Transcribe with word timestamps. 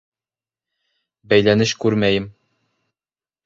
Бәйләнеш 1.35 1.77
күрмәйем. 1.85 2.29